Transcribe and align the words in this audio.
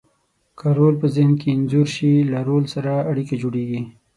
که 0.59 0.67
رول 0.77 0.95
په 1.01 1.07
ذهن 1.15 1.31
کې 1.39 1.49
انځور 1.53 1.87
شي، 1.95 2.13
له 2.31 2.39
رول 2.47 2.63
سره 2.73 2.91
اړیکه 3.09 3.35
جوړیږي. 3.41 3.81